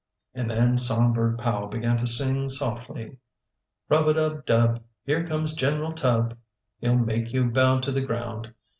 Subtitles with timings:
[0.33, 3.17] And then Songbird Powell began to sing softly:
[3.87, 4.83] "Rub a dub, dub!
[5.05, 6.35] Here comes General Tubb!
[6.79, 8.51] He'll make you bow to the ground!